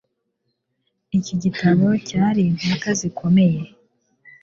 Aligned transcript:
Iki 1.17 1.33
gitabo 1.43 1.85
cyari 2.07 2.41
impaka 2.49 2.89
zikomeye 2.99 3.61